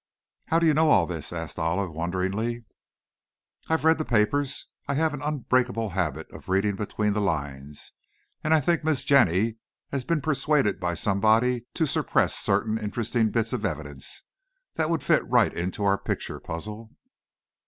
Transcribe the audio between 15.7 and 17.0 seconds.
our picture puzzle."